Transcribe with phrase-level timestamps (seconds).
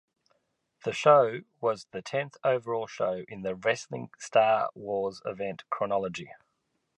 [0.83, 6.31] The show was the tenth overall show in the "Wrestling Star Wars" event chronology.